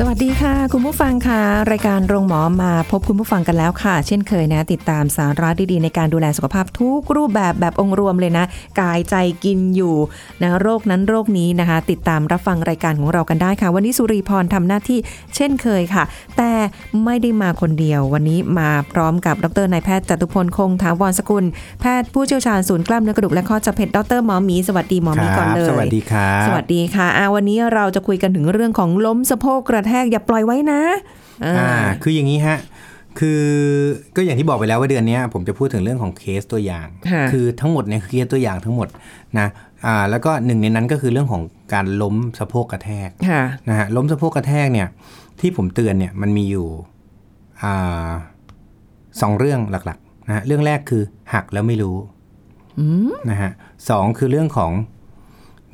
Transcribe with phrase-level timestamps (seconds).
[0.00, 8.44] สวัสดีค่ะ คุณผู้ฟังค่ะ รายการโรงหมอมาพบคุณผู้ฟังกันแล้วค่ะ เช่นเคยนะ ติดตามสาระดีๆ ในการดูแลสุขภาพทุกรูปแบบแบบองค์รวมเลยนะ
[8.80, 9.94] กายใจกินอยู่
[10.42, 14.98] นะโรคนั้นโรคนี้นะคะ ติดตามรับฟังรายการของเรากันได้ค่ะ วันนี้สุริพรทำหน้าที่
[15.36, 16.04] เช่นเคยค่ะ
[16.36, 16.52] แต่
[17.04, 21.44] ไม่ได้มาคนเดียว วันนี้มาพร้อมกับดรนายแพทย์จตุพลคงถาวรสกุล
[21.80, 30.80] แพทย์ผู้เชี่ยวชาญศูนย์กล้ามเนื้อกระดูกและข้อจับเพชรดรหมอหมีสวัสดีหมอหมีก่อนเลยสวัสดีครับสวัสดีค่ะอ่าวันนี้เราจะคุยกันถึงเรื่องของล้มสะโพกกระแทกอย่าปล่อยไว้นะ
[31.44, 32.58] อ่าอ่าคืออย่างนี้ฮะ
[33.18, 33.44] คือ
[34.16, 38.88] ก็อย่างที่บอกไปแล้วว่าเดือนเนี้ยผมจะพูดถึงเรื่องของเคสตัวอย่างค่ะคือทั้งหมดเนี่ยคือเคสตัวอย่างทั้งหมด
[39.38, 39.48] นะ
[39.86, 41.42] อ่าแล้วก็หนึ่งในนั้นก็คือเรื่องของ
[41.74, 44.88] การล้มสะโพกกระแทกค่ะนะฮะล้มสะโพกกระแทกเนี่ย
[45.40, 46.66] ที่ผมเตือนเนี่ยมันมีอยู่
[47.62, 48.10] อ่า
[49.20, 51.02] สองเรื่องหลักๆนะฮะเรื่องแรกคือ
[51.34, 51.96] หักแล้วไม่รู้
[53.30, 53.50] นะฮะ
[53.88, 54.72] สองคือเรื่องของ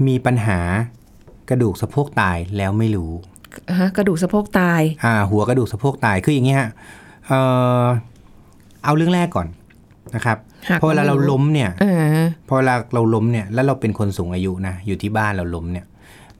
[0.06, 0.60] มีปัญหา
[1.50, 3.33] กระดูกสะโพกตายแล้วไม่รู้ฮะ
[3.96, 6.70] กระดูกสะโพกตายอ่าหัวกระดูกสะโพกตายคืออย่างนี้ฮะ
[7.28, 7.40] เอ่
[7.82, 7.84] อ
[8.84, 9.46] เอาเรื่องแรกก่อน
[10.14, 10.38] นะครับ
[10.68, 11.84] หักพอเวลาเราล้มเนี่ยเอ
[12.22, 15.86] อพอเวลาเราล้มเนี่ย แล้วเราเป็นคนสูงอายุนะอยู่ที่บ้านเราล้มเนี่ย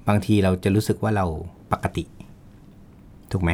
[0.09, 1.25] บางทีเราจะรู้สึกว่าเรา
[1.73, 2.05] ปกติ
[3.33, 3.51] ถูกไหม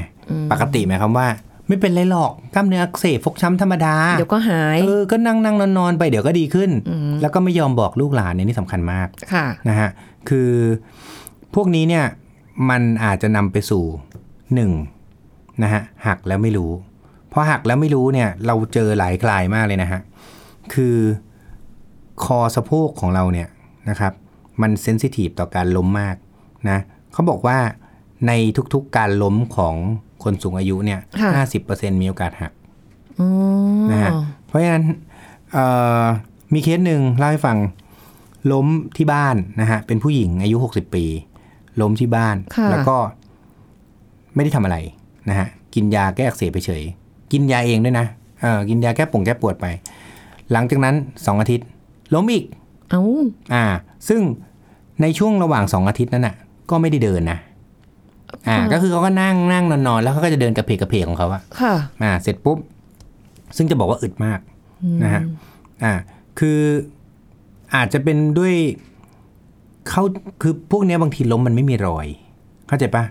[0.53, 1.29] ปกติหมายความว่า
[1.69, 6.71] ไม่เป็นไรหรอกกล้ามเนื้ออักเสบฟกช้ำธรรมดาเดี๋ยวก็หายเออก็นั่งนั่งนอนนอนไปเดี๋ยวก็ดีขึ้น
[7.23, 9.91] แล้วก็ไม่ยอมบอกลูกหลานเนี่ยนี่สำคัญมากค่ะนะฮะ
[10.29, 10.51] คือ
[11.55, 12.05] พวกนี้เนี่ย
[12.69, 13.85] มันอาจจะนำไปสู่
[14.55, 14.71] หนึ่ง
[15.63, 16.71] นะฮะหักแล้วไม่รู้
[17.29, 20.01] เพราะหักแล้วไม่รู้เนี่ยเราเจอหลายกลายมากเลยนะฮะ
[20.75, 20.97] คือ
[22.25, 23.49] คอสะโพกของเราเนี่ย
[23.91, 24.13] นะครับ
[24.63, 26.17] มันเซนซิทีฟต่อการล้มมาก
[26.71, 26.79] นะ
[27.13, 27.59] เขาบอกว่า
[28.27, 28.33] ใน
[28.75, 29.75] ทุกๆการล้มของ
[30.23, 32.53] คนสูงอายุเนี่ยค่ะห้าสิบเปอร์เซ็นมีโอกาสหัก
[33.21, 33.29] อ๋อ
[33.93, 34.11] นะฮะ
[34.47, 34.85] เพราะฉะนั้น
[35.53, 35.67] เอ่
[36.03, 36.05] อ
[36.55, 37.59] มีเคสหนึ่งเล่าให้ฟัง
[38.53, 41.05] ล้มที่บ้านนะฮะเป็นผู้หญิงอายุ 60 ปี
[41.83, 42.97] ล้มที่บ้านค่ะแล้วก็
[44.35, 44.77] ไม่ได้ทำอะไร
[45.29, 46.83] นะฮะกินยาแก้อักเสบไปเฉย
[47.33, 48.07] กินยาเองด้วยนะ
[48.41, 49.67] เออกินยาแก้ป่งแก้ปวดไป
[50.53, 51.67] หลังจากนั้น2อาทิตย์
[52.15, 52.45] ล้มอีก
[52.91, 53.03] เอ้า
[53.55, 53.65] อ่า
[54.09, 54.21] ซึ่ง
[55.03, 56.35] ในช่วงระหว่าง2อาทิตย์นั้นน่ะ
[56.71, 57.39] ก็ไม่ได้เดินนะ
[58.49, 62.59] อ่า ก็คือเขาก็นั่งนั่งนอนนอนแล้วเขาก็จะเดินกระเพกกระเพกของเขาอะค่ะ อ่า เสร็จปุ๊บ
[63.57, 64.41] ซึ่งจะบอกว่าอึดมาก
[65.05, 65.23] นะฮะ
[65.85, 65.93] อ่า
[66.39, 66.61] คือ
[67.75, 68.55] อาจจะเป็นด้วย
[69.91, 70.03] เขา
[70.43, 72.07] คือพวกเนี้ยบางทีล้มมันไม่มีรอย
[72.69, 73.03] เข้าใจปะ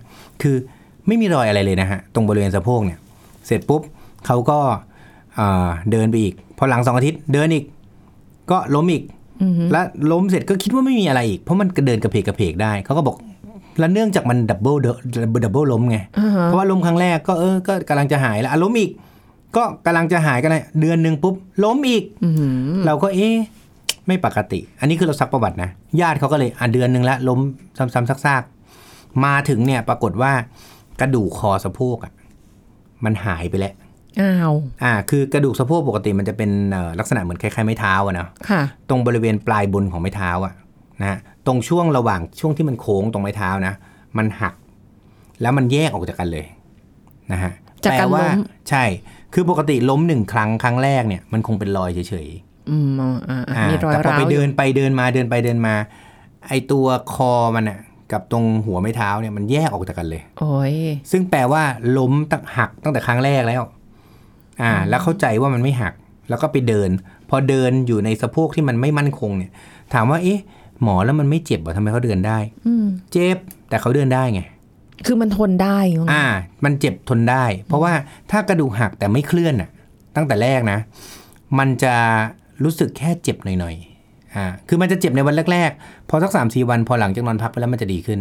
[0.41, 0.55] คือ
[1.07, 2.99] ไม่มีรอยอะไรเลยนะฮะ ตรงบริเวณสะโพกเนี่ย
[3.45, 3.81] เสร็จปุ๊บ
[4.25, 4.59] เขาก็
[5.39, 7.65] อ่าเดินไปอีก พอหลังสองอาทิตย์เดินอีก
[8.51, 9.03] ก็ล้มอีก
[9.71, 13.15] แล้วล้มเสร็จก็คิดว่าไม่มีอะไรอีก เพราะมันก็เดินกระเพกกระเพกได้ เขาก็บอก
[13.79, 14.75] แล้วเนื่องจากมัน double
[15.45, 18.91] double ล้มไงอ่าฮะเพราะว่าล้มครั้งแรกก็เออ ก็กำลังจะหายแล้วอะล้มอีก
[19.55, 22.29] ก็กำลังจะหายกันเลยเดือนหนึ่งปุ๊บล้มอีกอื
[22.75, 23.35] มเราก็เอ๊ะ
[24.09, 25.69] ไม่ปกติ อันนี้คือเราซักประวัตินะ
[26.01, 27.39] ญาติเขาก็เลยอะเดือนหนึ่งละล้ม
[27.77, 30.31] ซ้ำๆซากๆ มาถึงเนี่ยปรากฏว่า
[31.01, 32.13] กระดูกคอสะโพกอะ
[33.05, 33.73] มันหายไปแล้ว
[34.21, 34.53] อ้าว
[34.83, 40.53] อ่า คือกระดูกสะโพกปกติมันจะเป็นเอ่อลักษณะเหมือนคล้ายๆไม้เท้าอะเนาะค่ะ ตรงบริเวณปลายบนของไม้เท้าอะ
[41.01, 41.17] นะฮะ
[41.47, 43.73] ตรงช่วงระหว่างช่วงที่มันโค้งตรงไม้เท้านะ
[44.17, 44.53] มันหัก
[45.41, 46.45] แล้วมันแยกออกจากกันเลย
[47.31, 47.51] นะฮะ
[47.83, 48.83] จากการแปว่าล้มใช่
[49.33, 52.27] คือปกติล้มหนึ่งครั้งครั้งแรกเนี่ย มันคงเป็นรอยเฉย
[52.69, 55.75] อืมอ่าอ่าๆอ่ามีรอยแต่พอร้าวไปอเดิยู่นไปเดินมาเดินไปเดินมา
[56.47, 57.79] ไอตัวคอมันอะ
[58.11, 60.75] กับตรงหัวไม้เท้าเนี่ยมันแยกออกจากกันเลย โอ้ย
[61.11, 61.63] ซึ่งแปลว่า
[61.97, 63.63] ล้มตั้งหักตั้งแต่ครั้งแรกแล้ว
[64.61, 65.93] อ่า แล้วเข้าใจว่ามันไม่หัก
[66.29, 66.89] แล้วก็ไปเดิน
[67.29, 69.51] พอเดินอยู่ในสะโพกที่มันไม่มั่นคงเนี่ย
[69.93, 70.39] ถามว่าเอ๊ะ
[70.83, 72.37] หมอแล้วมันไม่เจ็บเหรอทำไมเขาเดินได้
[72.67, 73.37] อืมเจ็บ
[73.69, 74.41] แต่เขาเดินได้ไง
[75.05, 76.25] คือมันทนได้มั้งอ่า
[76.63, 77.93] มันเจ็บทนได้ เพราะว่า
[78.31, 79.69] ถ้ากระดูกหักแต่ไม่เคลื่อนอะ
[80.15, 80.79] ตั้งแต่แรกนะ
[81.59, 81.95] มันจะ
[82.63, 88.19] รู้สึกแค่เจ็บหน่อยๆอ่าคือมันจะเจ็บในวันแรกๆ พอสักสามสี่วันพอหลังจากนอนพักไปแล้วมันจะดีขึ้น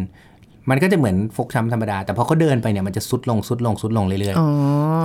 [0.71, 4.49] มันก็จะเหมือนฟกช้ำธรรมดา แต่พอเขาเดินไปเนี่ยมันจะซุดลงซุดลงซุดลงเรื่อยๆอ๋อ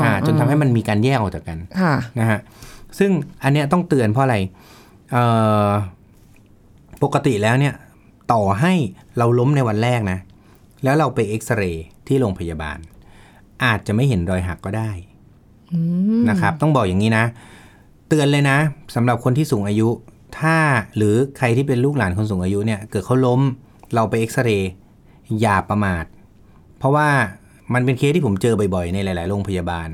[0.03, 2.39] อ่าจนทำให้มันมีการแยกออกจากกันค่ะนะฮะ
[2.99, 3.11] ซึ่ง
[3.43, 4.37] อันเนี้ยต้องเตือนเพราะอะไร
[5.11, 5.23] เอ่
[5.67, 5.69] อ
[7.03, 7.73] ปกติแล้วเนี่ย
[8.33, 8.73] ต่อให้
[9.17, 10.19] เราล้มในวันแรกนะ
[10.83, 12.77] แล้วเราไปเอ็กซเรย์ที่โรงพยาบาล
[13.63, 14.91] อาจจะไม่เห็นรอยหักก็ได้
[16.29, 18.57] นะครับ ต้องบอกอย่างนี้นะเตือนเลยนะ
[18.95, 19.89] สำหรับคนที่สูงอายุ
[20.39, 20.57] ถ้า
[20.97, 23.41] หรือใครที่เป็นลูกหลานคนสูงอายุเนี่ยเกิดเขาล้ม
[23.95, 24.71] เราไปเอ็กซเรย์
[25.41, 26.05] อย่าประมาท
[26.79, 27.07] เพราะว่า
[27.73, 29.89] มันเป็นเคสที่ผมเจอบ่อยๆ ในหลาย ๆ โรงพยาบาล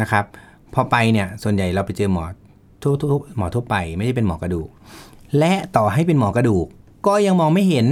[0.00, 0.24] นะครับ
[0.74, 2.24] พอไปเนี่ยส่วนใหญ่เราไปเจอหมอ
[2.82, 4.68] ทั่วๆหมอทั่วไปไม่ได้เป็นหมอกระดูก
[5.38, 6.66] และต่อให้เป็นหมอกระดูก
[7.06, 7.86] ก็ยังมองไม่เห็น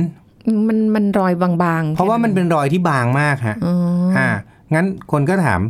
[0.69, 3.75] มันมันรอยบางๆ เพราะว่ามันเป็นรอยที่บางมากฮะอ๋อ
[4.17, 4.29] อ่า
[4.75, 5.61] งั้นคนก็ถาม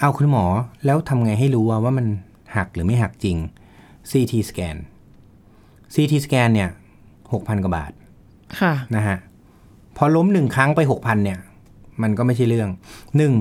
[0.00, 0.44] เอาคุณหมอ
[0.84, 2.06] แล้วทำไงให้รู้ว่าว่ามัน
[2.56, 3.36] หักหรือไม่หักจริง
[4.10, 4.76] CT scan
[5.94, 6.70] CT scan เนี่ย
[7.32, 7.92] หกพันกว่าบาท
[8.60, 9.18] ค่ะ นะฮะ
[9.96, 11.38] พอล้มหนึ่งครั้งไปหกพันเนี่ย
[12.02, 12.68] มันก็ไม่ใช่เรื่อง
[13.16, 13.32] หนึ่ง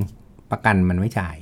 [0.52, 1.36] ประกันมันไม่จ่าย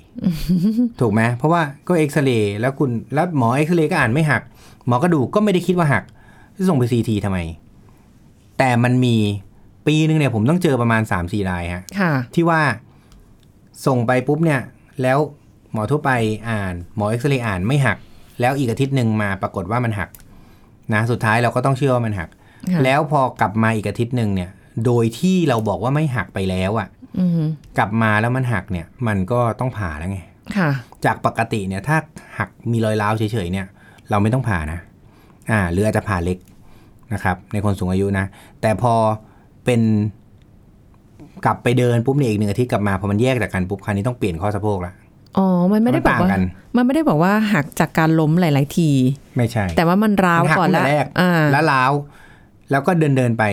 [0.99, 4.41] ถูกไหมเพราะว่าก็เอ็กซเรย์แล้วคุณแล้วหมอเอ็กซเรย์ก็อ่านไม่หัก
[4.87, 6.03] หมอกระดูกก็ไม่ได้คิดว่าหัก
[6.57, 7.39] จะส่งไปซีทีทำไม
[8.57, 9.15] แต่มันมี
[9.87, 12.61] ปีนึงเนี่ยผมต้องเจอประมาณ3ามสี่รายฮะค่ะที่ว่า
[13.85, 14.61] ส่งไปปุ๊บเนี่ย
[15.01, 15.19] แล้ว
[15.73, 16.11] หมอทั่วไป
[16.49, 17.97] อ่าน หมอเอ็กซเรย์อ่านไม่หัก
[18.41, 20.09] แล้วอีกอาทิตย์หนึ่งมาปรากฏว่ามันหัก
[20.93, 22.29] นะสุดท้ายเราก็ต้องเชื่อว่ามันหัก
[22.73, 24.49] ค่ะแล้วพอกลับมาอีกอาทิตย์หนึ่งเนี่ย
[24.85, 26.87] โดยที่เราบอกว่าไม่หักไปแล้วอะ่ะ
[27.19, 27.47] อืม
[27.77, 30.19] กลับมาแล้วมันหักเนี่ย มันก็ต้องผ่าแล้วไง
[30.57, 30.69] ค่ะ
[31.05, 31.97] จากปกติเนี่ย ถ้า
[32.37, 33.67] หักมีรอยร้าวเฉยๆเนี่ย
[34.09, 34.79] เราไม่ต้องผ่านะ
[35.51, 36.37] อ่า หรืออาจจะผ่าเล็ก
[37.13, 38.25] นะครับ ในคนสูงอายุนะ
[38.61, 38.93] แต่พอ
[39.65, 39.81] เป็น
[41.45, 44.93] กลับไปเดินปุ๊บเนี่ยอีกหนึ่งอาทิตย์กลับมาพอมันแยกจากกันปุ๊บคราวนี้ต้องเปลี่ยนข้อสะโพกละ
[45.37, 46.41] อ๋อ มันไม่ได้บอกมันต่างว่ากัน
[46.75, 48.89] มันไม่ได้บอกว่าหักจากการล้มหลาย ๆ ที
[49.37, 51.91] ไม่ใช่ แต่ว่ามันร้าวมันหักก่อนตั้งละแต่แรกอ่าแล้วล้าว
[52.71, 53.43] แล้วก็เดินเดินๆไป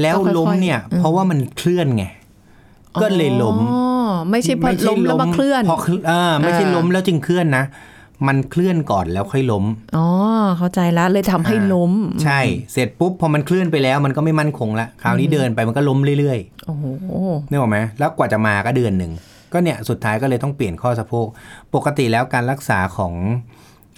[0.00, 2.04] แล้วก็ค่อยๆล้มเนี่ยอืมเพราะว่ามันเคลื่อนไง
[3.02, 7.64] ก็เลยล้มอ๋อไม่ใช่พอล้มแล้วมาเคลื่อนพอเคลื่อนอ่าไม่ใช่อ่าล้มแล้วจึงเคลื่อนนะ
[8.28, 9.64] มันเคลื่อนก่อนแล้วค่อยล้ม
[9.96, 10.06] อ๋อ
[10.58, 11.92] เข้าใจละเลยทำให้อ่าล้ม
[12.24, 12.40] ใช่
[12.72, 19.12] เสร็จปุ๊บพอมันเคลื่อนไปแล้วมันก็ไม่มั่นคงละ คราวนี้เดินไปมันก็ล้มเรื่อยโอ้โหๆนึกออกไหมแล้วกว่าจะมาก็เดือนหนึ่ง
[19.52, 21.26] ก็เนี่ยสุดท้ายก็เลยต้องเปลี่ยนข้อสะโพก
[21.74, 23.14] ปกติแล้วการรักษาของ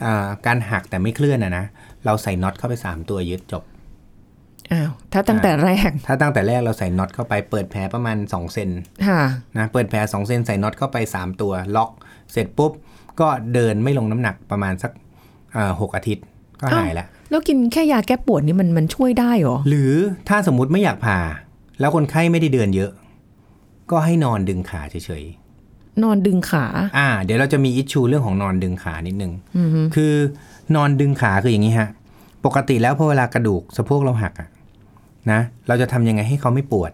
[0.04, 1.64] อาการหักแต่ไม่เคลื่อนนะนะ
[2.04, 3.62] เราใส่น็อตเข้าไป 3 ตัวยึดจบ
[4.72, 8.70] อ้าวถ้าตั้งแต่แรก ถ้าตั้งแต่แรกเราใส่น็อตเข้าไปเปิดแผลประมาณ2เซน
[9.06, 9.22] ค่ะ
[9.56, 11.90] นะเปิดแผล2เซนใส่น็อตเข้าไป 3 ตัวล็อก
[12.32, 12.72] เสร็จปุ๊บ
[13.20, 14.92] ก็เดินไม่ลงน้ำหนักประมาณสัก
[15.56, 16.24] อ่าหกอาทิตย์
[16.60, 19.92] ก็หายแล้วแล้วกินแค่ยาแก้ปวดนี่มันมันช่วยได้เหรอ หรือ
[20.28, 21.18] ถ้าสมมุติไม่อยากผ่า
[21.80, 22.90] แล้วคนไข้ไม่ได้เดินเยอะ
[23.90, 25.24] ก็ให้นอนดึงขาเฉย
[26.04, 30.14] นอนดึงขาๆอ่า เดี๋ยวเราจะมีอิชชูเรื่องของนอนดึงขานิดนึงอือฮึคือ
[30.76, 31.88] นอนดึงขาคืออย่างนี้ฮะ
[32.44, 34.48] ปกติแล้วพอเวลากระดูกสะโพกเราหักอะ
[35.30, 36.92] นะ เราจะทำยังไงให้เขาไม่ปวด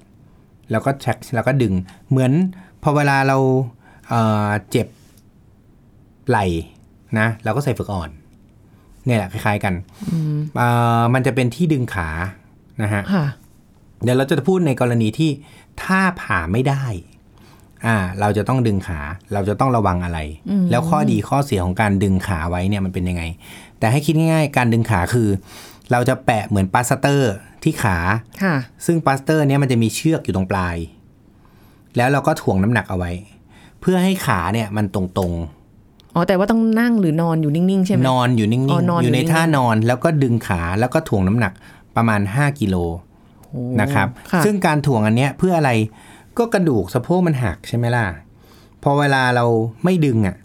[0.70, 1.73] แล้วก็แช็คแล้วก็ดึง
[2.11, 2.32] เหมือน
[2.82, 3.38] พอเวลาเรา
[4.08, 4.87] เอ่อเจ็บ
[6.29, 6.47] ไหล่
[7.19, 8.11] นะเราก็ใส่ฝึกอ่อน
[9.06, 9.75] เนี่ยแหละคล้าย ๆกัน
[10.56, 10.69] เอ่
[11.00, 12.08] อมันจะเป็นที่ดึงขา
[12.82, 13.26] นะฮะค่ะ
[14.03, 15.31] เดี๋ยวเราจะพูดในกรณีที่
[15.82, 16.85] ถ้าผ่าไม่ได้
[17.87, 19.00] อ่า เราจะต้องดึงขา
[19.33, 20.19] เราจะต้องระวังอะไร
[20.71, 23.23] แล้วข้อดีข้อเสียของการดึงขาไว้เนี่ยมันเป็นยังไง
[23.79, 25.29] แต่ให้คิดง่ายๆ การดึงขาคือ
[25.93, 27.99] เราจะแปะเหมือนพลาสเตอร์ที่ขา
[28.43, 28.56] ค่ะ
[28.87, 30.77] ซึ่งพลาสเตอร์เนี่ยมันจะมีเชือกอยู่ตรงปลาย
[31.97, 33.12] แล้วเราก็ถ่วงน้ำหนักเอาไว้
[33.81, 41.53] เพื่อให้ขาเนี่ยมันตรงๆ อ๋อ แต่ว่าต้องนั่งหรือนอนอยู่นิ่งๆใช่ไหมนอนอยู่นิ่งอ๋อนอนๆอยู่ในอยู่นิ่งๆท่านอนแล้วก็ดึงขาแล้วก็ถ่วงน้ำหนัก
[41.97, 42.77] ประมาณ 5กิโล
[43.50, 45.71] โอ้นะครับค่ะซึ่งการถ่วงอันเนี้ยเพื่ออะไร
[46.38, 48.06] ก็กระดูกสะโพกมันหักใช่ไหมล่ะ
[48.83, 49.44] พอเวลาเรา
[49.85, 50.37] ไม่ดึงอะ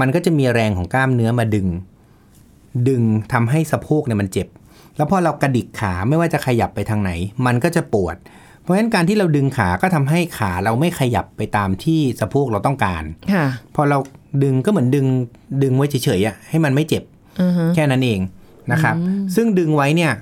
[0.00, 1.66] มันก็จะมีแรงของกล้ามเนื้อมาดึง
[2.88, 3.02] ดึง
[3.32, 4.48] ทำให้สะโพกเนี่ยมันเจ็บ
[4.96, 7.10] แล้วพอเรากระดิกขาไม่ว่าจะขยับไปทางไหน
[7.46, 8.16] มันก็จะปวด
[8.62, 13.98] เพราะฉะนั้นการที่เราดึงขาก็ทำให้ขาเราไม่ขยับไปตามที่สะโพกเราต้องการค่ะพอเรา
[14.44, 15.06] ดึงก็เหมือนดึง
[15.62, 17.02] ดึงไว้เฉยๆอะให้มันไม่เจ็บ
[17.40, 18.20] อือฮะแค่นั้นเอง
[18.72, 18.94] นะครับ
[19.34, 20.12] ซึ่งดึงไว้เนี่ย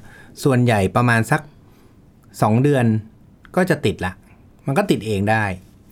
[0.44, 1.40] ส่วนใหญ่ประมาณสัก
[2.02, 2.84] 2 เดือน
[3.56, 4.12] ก็จะติดละ
[4.66, 5.44] มันก็ติดเองได้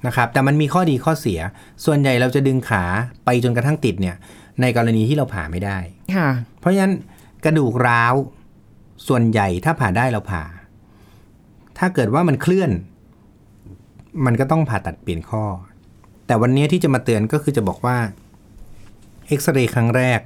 [0.07, 1.41] นะครับ แต่มันมีข้อดีข้อเสีย
[1.85, 2.85] ส่วนใหญ่เราจะดึงขา
[3.25, 4.17] ไปจนกระทั่งติดเนี่ย
[4.61, 5.79] ในกรณีที่เราผ่าไม่ได้
[6.15, 6.29] ค่ะ
[6.61, 6.95] เพราะฉะนั้น
[7.45, 8.15] กระดูกร้าว
[9.09, 10.45] ส่วนใหญ่ถ้าผ่าได้เราผ่า
[11.79, 12.71] ถ้าเกิดว่ามันเคลื่อน
[14.25, 15.45] มันก็ต้องผ่าตัดเปลี่ยนข้อ
[16.27, 17.97] แต่วันนี้ที่จะมาเตือนก็คือจะบอกว่า
[19.29, 20.21] เอ็กซเรย์ครั้งแรก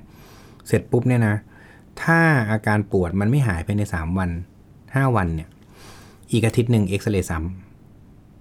[0.66, 1.36] เสร็จปุ๊บเนี่ยนะ
[2.02, 4.30] ถ้าอาการปวดมันไม่หายภายในสามวัน
[4.94, 5.48] ห้าวันเนี่ย
[6.32, 7.67] อีกอาทิตย์หนึ่งเอ็กซเรย์ซ้ำ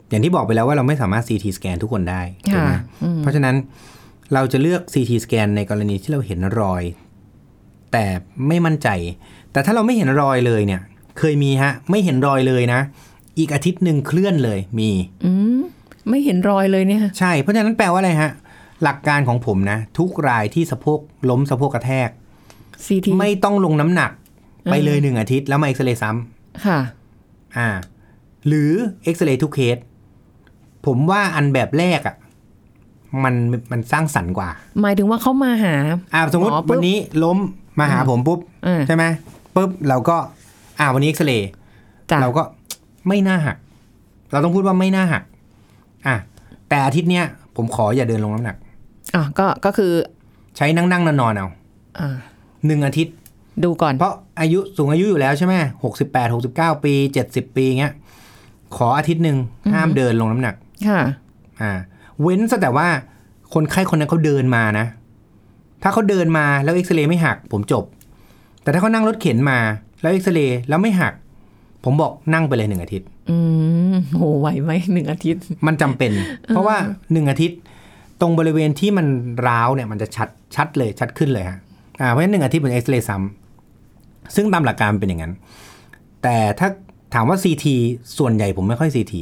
[0.10, 2.22] อย่างที่บอกไปแล้วว่าเราไม่สามารถ CT สแกนทุกคนได้
[2.54, 3.56] ถูกไหมค่ะอืมเพราะฉะนั้น
[4.34, 6.84] เราจะเลือก CT สแกนในกรณีที่เราเห็นรอย
[7.92, 8.06] แต่
[8.48, 8.90] ไม่มั่นใจ
[9.52, 10.82] แต่ถ้าเราไม่เห็นรอยเลยเนี่ย
[11.20, 12.82] เคยมีฮะ ไม่เห็นรอยเลยนะ
[13.40, 14.90] อีกอาทิตย์หนึ่งเคลื่อนเลยมี
[15.26, 15.62] อืม
[16.10, 18.32] ไม่เห็นรอยเลยเนี่ย ใช่เพราะฉะนั้นแปลว่าอะไรฮะ
[18.84, 21.00] หลักการของผมนะ ทุกรายที่สะโพก
[21.30, 22.10] ล้มสะโพกกระแทก
[22.86, 24.12] ซีทีไม่ต้องลงน้ำหนัก
[24.72, 26.80] ไปเลยหนึ่งอาทิตย์แล้วมาเอ็กซเรย์ซ้ำค่ะ
[27.58, 27.70] อ่า
[28.48, 28.72] หรือ
[29.04, 29.78] เอ็กซเรย์ทุกเคส
[30.88, 32.16] ผมว่าอันแบบแรกอะ่ะ
[33.24, 33.36] มัน
[33.72, 34.50] มันสร้างสรรค์กว่า
[34.82, 35.74] หมายถึงว่าเขามาหา
[36.14, 37.38] อ่าสมมติหมอปุ๊บวันนี้ล้ม
[37.80, 39.06] มาหาผมปุ๊บอ่าใช่ไหม
[39.56, 40.18] ปุ๊บเราก็
[40.80, 41.50] อ่าวันนี้เอ็กซเรย์
[42.10, 42.44] จ้ะเราก็
[43.08, 43.58] ไม่น่าหัก
[44.32, 45.24] เราต้องพูดว่าไม่น่าหัก
[46.08, 46.16] อะ
[46.70, 47.26] แต่อาทิตย์เนี้ย
[47.56, 48.58] ผมขออย่าเดินลงน้ำหนัก
[49.16, 49.92] อะก็ก็คือ
[50.58, 51.48] ใช้นั่งนั่งนอนนอนๆเอา
[52.00, 52.16] อ่า
[52.66, 53.16] หนึ่งอาทิตย์
[53.64, 55.54] ดูก่อน เพราะอายุสูงอายุอยู่แล้วใช่ไหม
[55.84, 57.94] หกสิบแปดหกสิบเก้าปีเจ็ดสิบปีเงี้ย
[58.78, 59.38] ขออาทิตย์หนึ่ง
[59.74, 60.56] ห้ามเดินลงน้ำหนัก
[60.88, 61.02] ค่ะ
[61.62, 61.72] อ่า
[62.22, 62.88] เว้นซะแต่ว่า
[63.54, 64.86] คนไข้คนนั้นเขาเดินมานะ
[65.84, 67.84] ถ้าเขาเดินมาแล้วเอ็กซเรย์ไม่หัก ผมจบ
[68.64, 69.60] แต่ถ้าเขานั่งรถเข็นมา
[70.02, 71.14] แล้วเอ็กซเรย์แล้วไม่หัก
[71.84, 73.38] ผมบอกนั่งไปเลยหนึ่งอาทิตย์ อื
[73.94, 76.12] มโหไหวไหมหนึ่งอาทิตย์ มันจำเป็น
[76.48, 76.78] เพราะว่า
[77.12, 77.60] หนึ่งอาทิตย์
[78.22, 79.08] ตรงบริเวณที่มัน
[79.48, 81.58] ร้าวเนี่ยมันจะชัดชัดเลยชัดขึ้นเลยฮะ
[82.02, 85.34] อ่าเพราะฉะนั้นหนึ่งอาทิตย์เป็นเอ็กซเรย์ซ้ำซึ่งตามหลักการมันเป็นอย่างนั้น
[86.24, 86.70] แต่ถ้า
[87.14, 87.66] ถามว่า CT
[88.18, 89.14] ส่วนใหญ่ผมไม่ค่อย CT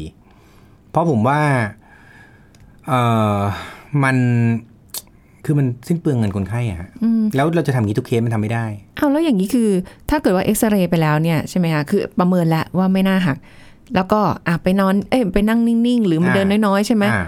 [0.96, 1.42] เพราะผมว่า
[2.88, 2.94] เอ
[3.38, 3.40] อ
[4.04, 4.18] มัน
[5.46, 6.90] คือมันสิ้นเปลืองเงินคนไข้อะฮะ
[7.36, 8.66] แล้วเราจะทำอย่างนี้ทุกเคสมันทำไม่ได้
[8.98, 9.70] เอาแล้วอย่างนี้คือ
[10.10, 13.38] ถ้าเกิดว่าเอ็กซเรย์ไปแล้วเนี่ยใช่ไหมคะคือประเมินแล้วว่าไม่น่าหัก
[13.96, 17.26] แล้วก็อะไปนอนเอ้ยไปนั่งนิ่งๆ หรือมันอ่าเดินน้อยๆใช่ไหมอ่า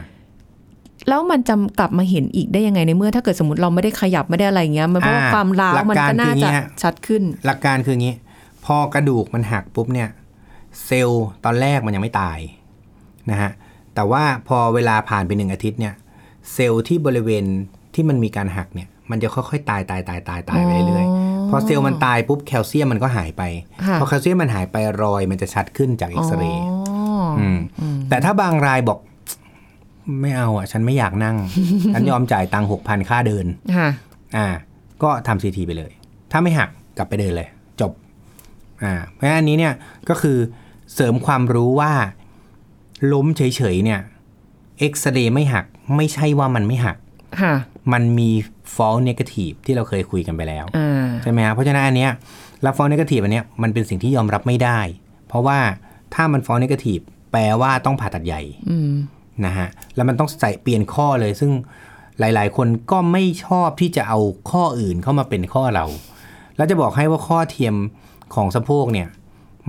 [1.08, 8.16] แล้วมันจะกลับมาเห็นอีกได้ยังไงในเมื่อถ้าเกิดสมมติเราไม่ได้ขยับไม่ได้อะไรอย่างเงี้ย มันเพราะว่าอ่าความร้าวหลักมันการก็น่าคืออย่างเงี้จะยชัดขึ้น หลักการคืออย่างนี้
[8.66, 10.10] พอกระดูกมันหักปุ๊บเนี่ย
[10.86, 12.40] เซลล์ตอนแรกมันยังไม่ตาย
[13.32, 13.52] นะฮะ
[13.96, 15.94] แต่ว่าพอเวลาผ่านไปหนึ่งอาทิตย์เนี่ย
[16.54, 17.44] เซลล์ที่บริเวณ
[17.94, 23.44] ที่มันมีการหักเนี่ยมันจะค่อยๆตายตายตายตายตายไปเรื่อยๆพอเซลล์มันตายปุ๊บแคลเซียมมันก็หายไป
[23.86, 26.98] ค่ะพอแคลเซียมมันหายไปรอยมันจะชัดขึ้นจากเอ็กซเรย์อ๋อ
[27.40, 27.60] อม
[28.10, 29.00] แต่ถ้าบางรายบอก
[30.22, 31.38] ไม่เอาอะ ฉันไม่อยากนั่ง
[31.94, 33.90] ฉันยอมจ่ายตังค์หกพันค่าเดินค่ะ
[34.38, 34.48] อ่า
[35.04, 35.92] ก็ทำซีทีไปเลย
[36.32, 37.50] ถ้าไม่หักกลับไปเดินเลย
[37.82, 37.92] จบ
[38.84, 39.74] อ่า เพราะฉะนั้นอันนี้เนี่ย
[40.10, 40.38] ก็คือ
[40.94, 41.92] เสริมความรู้ว่า
[43.14, 43.42] ล้มเฉ
[43.74, 44.02] ยๆเนี่ย
[44.80, 46.98] เอ็กซเรย์ไม่หัก ไม่ใช่ว่ามันไม่หัก
[47.42, 47.54] ค่ะ
[47.94, 48.30] มันมี
[48.76, 52.12] false negative ที่เราเคยคุยกันไปแล้วอ่าใช่ไหมครับเพราะฉะนั้นอันเนี้ย
[52.66, 54.80] รับ false negative อันเนี้ยมันเป็นสิ่งที่ยอมรับไม่ได้
[55.28, 55.60] เพราะว่า
[56.14, 58.92] ถ้ามัน false negative แปลว่าต้องผ่าตัดใหญ่อืม
[59.46, 61.52] นะฮะแล้วมันต้องใส่เปลี่ยนข้อเลยซึ่ง
[62.20, 64.20] หลาย ๆ คนก็ไม่ชอบที่จะเอา
[64.52, 65.86] ข้ออื่นเข้ามาเป็นข้อเรา
[66.58, 67.76] แล้วจะบอกให้ว่าข้อเทียม
[68.36, 69.08] ของสะโพกเนี่ย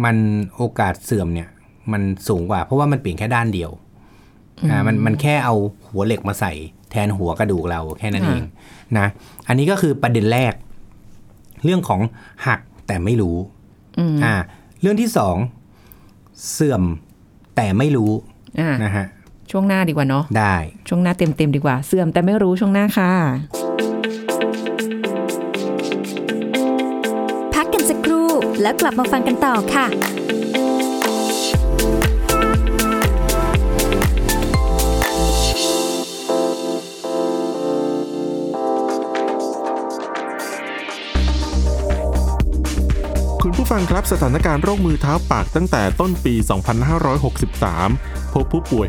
[0.05, 0.17] มัน
[0.57, 1.49] โอกาสเสื่อมเนี่ย
[1.93, 3.71] มันสูงกว่า เพราะว่ามันเปลี่ยนแค่ด้านเดียว
[4.71, 5.55] อ่ามันมันแค่เอา
[5.91, 6.53] หัวเหล็กมาใส่
[6.91, 8.43] แทนหัวกระดูกเราแค่นั้นเอง
[8.99, 9.07] นะ
[9.49, 10.55] อันนี้ก็คือประเด็นแรก
[11.65, 12.01] เรื่องของ
[12.47, 13.37] หักแต่ไม่รู้
[13.99, 14.35] อืมอ่า
[14.81, 15.37] เรื่องที่สอง
[16.53, 16.83] เสื่อม
[17.57, 18.11] แต่ไม่รู้
[18.61, 19.07] อ่านะฮะ
[19.51, 20.57] ช่วงหน้าดีกว่าเนาะได้
[20.89, 23.13] ช่วงหน้าเต็มๆดีกว่า เสื่อมแต่ไม่รู้ช่วงหน้าค่ะ
[27.55, 28.29] พักกันสักครู่
[28.63, 29.87] แล้วกลับมาฟังกันต่อค่ะ
[43.69, 46.35] ผู้ฟังครับสถานการณ์โรคมือเท้าปากตั้งแต่ต้นปี
[47.55, 48.87] 2563 พบผู้ป่วย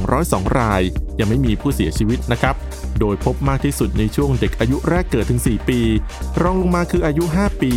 [0.00, 0.82] 6,202 ราย
[1.18, 2.54] ยังไม่มีผู้เสียชีวิตนะครับ
[3.00, 5.80] โดยพบมากที่สุดในช่วงเด็กอายุแรกเกิดถึง 4 ปี
[6.42, 7.72] รองลงมาคืออายุ 5 ปี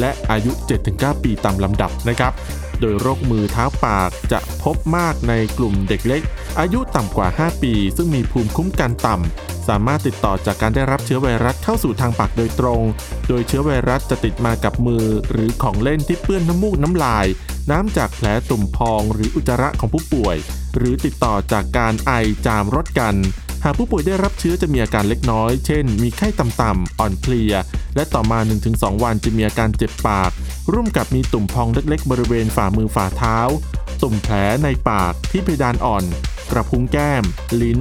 [0.00, 0.52] และอายุ
[0.88, 2.32] 7-9 ปีตามลำดับนะครับ
[2.80, 6.22] โดยโรคมือเท้าปากจะพบมากในกลุ่มเด็กเล็ก
[6.60, 12.82] อายุต่ำกว่า 5 ปี ซึ่งมีภูมิคุ้มกันต่ำ สามารถติดต่อจากการได้รับเชื้อไวรัสเข้าสู่ทางปากโดยตรง
[13.28, 17.26] โดยเชื้อไวรัสจะติดมากับมือ หรือของเล่นที่เปื้อนน้ำมูกน้ำลาย
[17.70, 20.36] น้ำจากแผลตุ่มพอง หรืออุจจาระของผู้ป่วย
[20.76, 22.12] หรือติดต่อจากการไอ
[22.46, 23.16] จามรดกัน
[23.64, 27.54] หากผู้ป่วยได้รับเชื้อจะมีอาการเล็กน้อย เช่น มีไข้ต่ำๆ อ่อนเพลีย
[27.94, 28.38] และต่อมา
[28.70, 30.30] 1-2 วันจะมีอาการเจ็บปาก
[30.72, 33.38] ร่วมกับมีตุ่มพองเล็กๆ บริเวณฝ่ามือฝ่าเท้า
[34.02, 36.04] ตุ่มแผลในปากที่เพดานอ่อน
[36.50, 37.24] กระพุ้งแก้ม
[37.62, 37.78] ลิ้น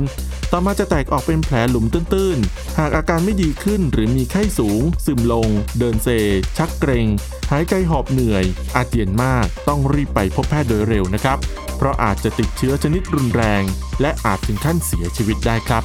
[0.54, 5.48] ต่อมาจะแตกออกเป็นแผลหลุมตื้นๆ หากอาการไม่ดีขึ้นหรือมีไข้สูง ซึมลง
[5.80, 6.08] เดินเซ
[6.58, 7.08] ชักเกรง
[7.52, 11.38] หายใจหอบเหนื่อย อาเจียนมาก ต้องรีบไปพบแพทย์โดยเร็วนะครับ
[11.78, 13.64] เพราะอาจจะติดเชื้อชนิดรุนแรง
[14.02, 15.84] และอาจถึงขั้นเสียชีวิตได้ครับ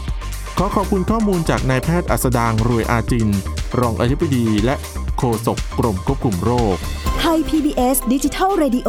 [0.59, 3.29] ขอขอบคุณข้อมูลจากนายแพทย์อัสดางรวยอาจิน
[3.81, 4.75] รองอธิบดีและ
[5.19, 6.77] โฆษกกรมควบคุมโรค
[7.19, 8.89] ไทย PBS ดิจิทัล Radio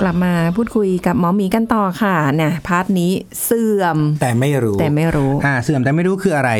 [0.00, 3.10] กลับมาพูดคุยกับหมอหมีกันต่อค่ะเนี่ยพาร์ทนี้
[3.44, 6.50] เสื่อมแต่ไม่รู้แต่ไม่รู้อ่าเสื่อมแต่ไม่รู้คืออะไร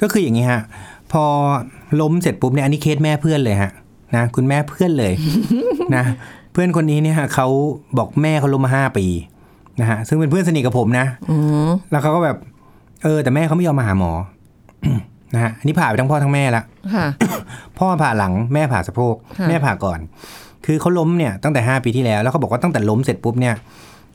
[0.00, 0.60] ก็คืออย่างนี้ฮะ
[1.12, 1.24] พอ
[2.00, 3.70] ล้มเสร็จปุ๊บเนี่ยอันนี้เคสแม่เพื่อนเลยฮะ
[4.16, 5.12] นะคุณแม่เพื่อนเลย
[5.96, 6.04] นะ
[6.52, 7.46] เพื่อนคนนี้เนี่ยเขา
[7.98, 9.06] บอกแม่เขาล้มมาห้าปี
[9.80, 12.36] นะฮะซึ่งเป็นเพื่อนสนิทกับผมนะอืมแล้วเขาก็แบบ
[13.02, 14.12] เออ แต่แม่เขาไม่ยอมมาหาหมอ
[15.34, 16.62] นะฮะอันนี้ผ่าไปทั้งพ่อทั้งแม่ละ
[16.94, 17.06] ค่ะ
[17.78, 19.98] พ่อผ่าหลังแม่ผ่าสะโพกค่ะแม่ผ่าก่อน
[20.66, 23.54] คือเขาล้มเนี่ยตั้งแต่ 5 ปีที่แล้ว แล้วเขาบอกว่าตั้งแต่ล้มเสร็จปุ๊บเนี่ย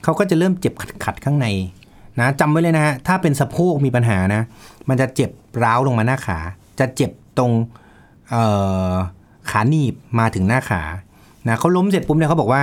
[0.04, 0.74] เขาก็จะเริ่มเจ็บ
[1.04, 1.48] ขัดๆข้างใน
[2.20, 4.42] นะจำไว้เลยนะฮะถ้าเป็นสะโพกมีปัญหานะ
[4.90, 5.30] มันจะเจ็บ
[5.64, 6.40] ร้าวลงมาหน้าขา
[6.80, 7.52] จะเจ็บตรง
[8.30, 8.44] เอ่
[8.92, 8.94] อ
[9.50, 10.82] ขาหนีบมาถึงหน้าขา
[11.48, 12.62] นะเขาล้มเสร็จปุ๊บเนี่ยเขาบอกว่า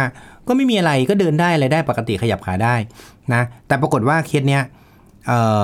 [0.48, 2.74] ก็ไม่มีอะไรก็เดินได้อะไรได้ปกติขยับขาได้
[3.34, 4.62] นะแต่ปรากฏว่าเคสเนี้ย
[5.26, 5.60] เอ่อ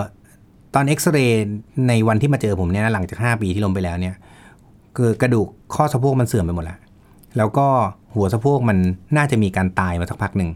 [0.74, 1.46] ตอนเอ็กซเรย์
[1.88, 4.14] ในวันที่มาเจอผมเนี่ยหลังจาก 5 ปีที่ล้มไปแล้วเนี่ย
[4.96, 6.78] คือกระดูกข้อสะโพกมันเสื่อมไปหมดแล้ว
[7.36, 7.68] แล้วก็
[8.14, 8.78] หัวสะโพกมัน
[9.16, 10.50] น่าจะมีการตายมาสักพักหนึ่ง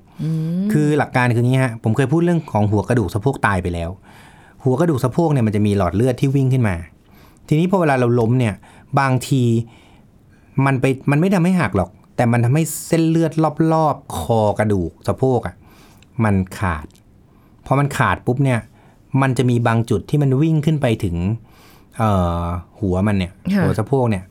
[0.72, 3.90] คือหลักการคืออย่างนี้ฮะผมเคยพูดเรื่องของหัวกระดูกสะโพกตายไปแล้ว
[4.64, 6.76] หัวกระดูกสะโพกเนี่ยมันจะมีหลอดเลือดที่วิ่งขึ้นมา
[7.48, 8.54] ทีนี้พอเวลาเราล้มเนี่ย
[8.98, 9.42] บางที
[10.66, 13.32] มันไปมันไม่ทำให้หักหรอก แต่มันทำให้เส้นเลือด
[13.72, 15.54] รอบๆ คอกระดูกสะโพกอะ่ะ
[16.24, 16.86] มันขาด
[17.66, 18.60] พอมันขาดปุ๊บเนี่ย
[19.22, 21.16] มันจะมีบางจุดที่มันวิ่งขึ้นไปถึง
[21.98, 22.44] เอ่อ
[22.80, 24.24] หัวมันเนี่ยค่ะหัวสะโพกเนี่ย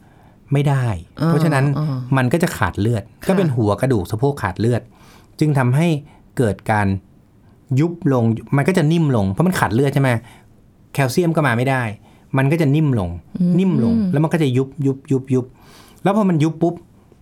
[0.53, 0.85] ไม่ได้
[1.21, 4.81] อ่าเพราะฉะนั้นอ่ามันก็จะขาดเลือด ก็เป็นหัวกระดูกสะโพกขาดเลือด
[5.39, 5.87] จึงทำให้
[6.37, 6.87] เกิดการ
[7.79, 8.23] ยุบลง
[8.57, 10.09] มันก็จะนิ่มลง เพราะมันขาดเลือดใช่ไหม
[10.93, 11.83] แคลเซียมก็มาไม่ได้
[12.37, 13.09] มันก็จะนิ่มลง
[13.59, 15.45] นิ่มลง แล้วมันก็จะยุบยุบยุบยุบ
[16.03, 16.75] แล้วพอมันยุบปุ๊บ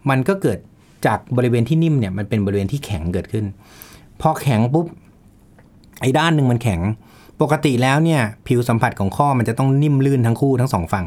[0.09, 0.59] มันก็เกิด
[1.05, 3.45] จากบริเวณที่นิ่มเนี่ยมันเป็นบริเวณที่แข็งเกิดขึ้น
[4.21, 4.85] พอแข็งปุ๊บ
[6.01, 6.81] ไอ้ด้านหนึ่งมันแข็ง
[7.41, 11.05] ปกติแล้วเนี่ย ผิวสัมผัสของข้อมันจะต้องนิ่มลื่นทั้งคู่ทั้งสองฝั่ง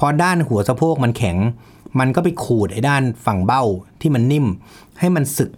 [0.00, 1.36] พอด้านหัวสะโพกมันแข็ง
[1.98, 3.62] มันก็ไปขูดไอ้ด้านฝั่งเบ้า
[4.00, 4.46] ที่มันนิ่ม
[5.00, 5.50] ให้มันสึก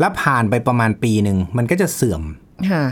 [0.00, 2.22] แล้วผ่านไปประมาณปีหนึ่งมันก็จะเสื่อม
[2.70, 2.84] ค่ะ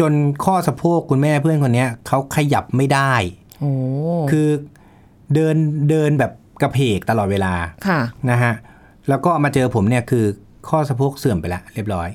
[0.00, 0.12] จน
[0.44, 3.12] ข้อสะโพกคุณแม่เพื่อนคนเนี้ยเขาขยับไม่ได้
[3.58, 3.72] โอ้
[4.30, 4.48] คือ
[5.34, 5.56] เดิน
[5.90, 7.54] เดินแบบกระเพกตลอดเวลา
[7.86, 8.52] ค่ะนะฮะ
[9.08, 10.24] แล้วก็มาเจอผมเนี่ยคือ
[10.68, 12.08] ข้อสะโพกเสื่อมไปแล้วเรียบร้อย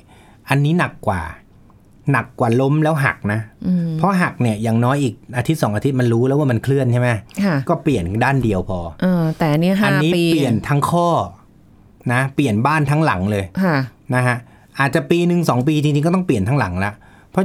[0.48, 1.22] อันนี้หนักกว่า
[2.12, 7.08] หนักกว่าล้มแล้วหักนะอืมเพราะหักเนี่ยอย่างน้อยอีกอาทิตย์สองอาทิตย์มันรู้แล้วว่ามันเคลื่อนใช่ไหม
[7.44, 11.08] ค่ะก็เปลี่ยนด้านเดียวพอเออแต่อันนี้อัห้านี้ปีเปลี่ยนทั้งข้อ
[12.12, 13.76] นะเปลี่ยนบ้านทั้งหลังเลยค่ะ
[14.14, 14.36] นะฮะ
[14.78, 16.92] อาจจะปีหนึ่งสองปีจริงๆก็ต้องเปลี่ยนทั้งหลังละ
[17.30, 17.44] เพราะ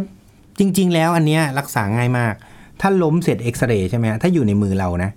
[0.60, 2.34] จริง ๆ แล้วอันเนี้ยรักษาง่ายมาก
[2.82, 5.10] ถ้าล้มเสร็จเอ็กซเรย์ใช่ไหมฮะถ้าอยู่ในมือเรานะ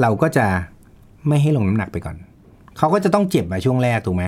[0.00, 0.46] เราก็จะ
[1.28, 2.16] ไม่ให้ลงน้ำหนักไปก่อน
[2.78, 4.24] เขาก็จะต้องเจ็บอะช่วงแรกถูกไหม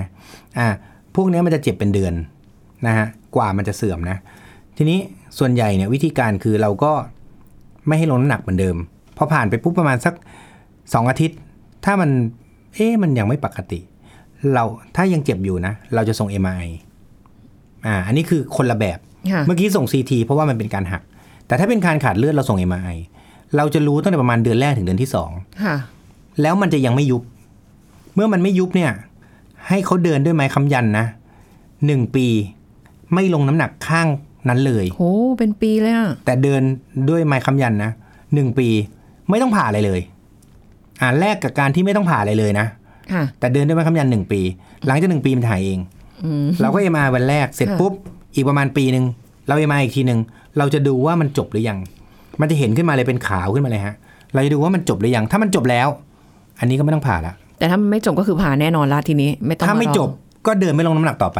[0.57, 0.67] อ่า
[1.15, 2.13] พวกเนี้ยมันจะเจ็บเป็นเดือน
[2.87, 4.17] นะฮะกว่ามันจะเสื่อมนะ
[4.77, 4.99] ทีนี้
[5.39, 6.91] ส่วนใหญ่เนี่ยวิธีการคือเราก็
[7.87, 8.75] ไม่ให้ลงน้ำหนักเหมือนเดิม
[9.17, 10.13] พอผ่านไปปุ๊บประมาณสัก
[10.93, 11.37] สองอาทิตย์
[11.85, 12.09] ถ้ามัน
[12.75, 13.79] เอ๊ะมันยังไม่ปกติ
[14.53, 14.63] เรา
[14.95, 16.69] ถ้ายังเจ็บอยู่นะ เราจะส่ง MRI
[17.85, 18.99] อ่า อันนี้คือคนละแบบ
[19.31, 21.01] ค่ะเมื่อกี้ส่ง CT เพราะว่ามันเป็นการหัก
[21.47, 22.97] แต่ถ้าเป็นการขาดเลือดเราส่ง MRI
[23.57, 25.31] เราจะรู้ตั้งแต่ประมาณเดือนแรกถึงเดือนที่สอง
[25.63, 25.75] ค่ะ
[26.41, 27.21] แล้วมันจะยังไม่ยุบ
[28.15, 28.91] เมื่อมันไม่ยุบเนี่ย
[29.67, 31.05] ให้เขาเดินด้วยไม้ค้ำยันนะ
[31.85, 32.27] หนึ่งปี
[33.13, 34.07] ไม่ลงน้ำหนักข้าง
[34.49, 35.03] นั้นเลยโห
[35.37, 36.61] เป็นปีเลยอะแต่เดิน
[37.09, 37.91] ด้วยไม้ค้ำยันนะ
[38.33, 38.67] หนึ่งปี
[39.29, 40.01] ไม่ต้องผ่าอะไรเลย
[41.01, 42.67] อ่าแลกกับการที่ไม่ต้องผ่าอะไรเลยนะ
[43.11, 44.41] ค่ะแต่เดินด้วยไม้ค้ำยันหนึ่งปี
[44.87, 45.79] หลังจากหนึ่งปีมันถ่ายเอง
[46.23, 47.93] อืมเราก็เอ็มอาวันแรกเสร็จค่ะปุ๊บ
[48.35, 49.05] อีกประมาณปีหนึ่ง
[49.47, 50.19] เราเอ็มอาอีกทีหนึ่ง
[50.57, 51.79] เราจะดูว่ามันจบหรือยัง
[52.41, 53.93] มันจะเห็นขึ้นมาเลยเป็นขาวขึ้นมาเลยฮะ
[54.33, 55.87] เราจะดูว่ามันจบหรือยัง ถ้ามันจบแล้ว
[56.59, 60.09] อันนี้ก็ไม่ต้องผ่าละแต่ถ้ามันไม่จบก็คือผ่าแน่นอนละทีนี้ ไม่ต้องถ้าไม่รอจบ
[60.47, 61.39] ก็เดินไม่ลงน้ำหนักต่อไป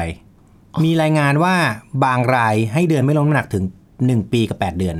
[0.86, 1.56] มีรายงานว่า
[2.04, 3.64] บางรายให้เดินไม่ลงน้ำหนักถึง
[4.06, 4.96] หนึ่งปีกับแปดเดือน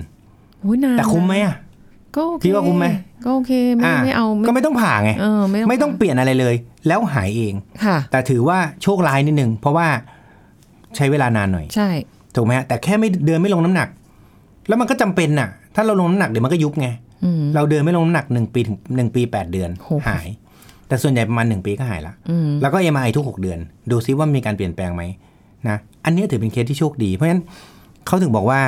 [0.66, 1.56] อุ๊ยนานแต่คุ้มไหมอะ
[2.16, 2.88] ก็โอเคคิดว่าคุ้มไหม
[3.26, 6.56] ก็โอเคไม่อะไม่เอาก็ไม่ต้องผ่าไงเออไม่ต้องไม่ต้องเปลี่ยนอะไรเลย
[6.88, 7.54] แล้วหายเอง
[7.86, 9.88] ค่ะ แต่ถือว่าโชคร้ายนิดนึงเพราะว่า
[10.96, 11.90] ใช้เวลานานหน่อย ใช่
[12.36, 13.88] ถูกไหมฮะแต่แค่ไม่เดินไม่ลงน้ำหนัก
[14.68, 16.88] แล้วมันก็จำเป็นน่ะ ถ้าเราลงน้ำหนักเดี๋ยวมันก็ยุบไง
[17.24, 20.28] อืมเราเดินไม่ลงน้ำหนักหนึ่งปีถึงหนึ่งปีแปดเดือนโหหาย
[20.88, 23.60] แต่ส่วนใหญ่ประมาณหนึ่งปีก็หายละอืมแล้วก็ MRI ทุกหกเดือน
[23.92, 25.04] ดูซิว่ามีการเปลี่ยนแปลงไหม
[25.70, 27.44] นะอันนี้ถือเป็นเคสที่โชคดี เพราะฉะนั้น
[28.06, 28.62] เขาถึงบอกว่า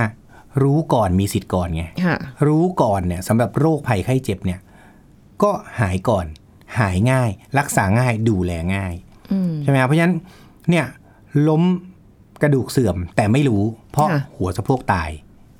[0.63, 4.59] รู้ก่อนมีสิทธิ์ก่อนไงค่ะรู้ก่อนเนี่ยสำหรับโรคภัยไข้เจ็บเนี่ย
[5.43, 6.25] ก็หายก่อน
[6.79, 8.93] หายง่าย รักษาง่ายดูแลง่าย
[9.31, 10.15] อืมใช่ไหมครับเพราะฉะนั้น
[10.69, 10.85] เนี่ย
[11.47, 11.63] ล้ม
[12.41, 15.09] กระดูกเสื่อมแต่ไม่รู้ เพราะค่ะหัวสะโพกตาย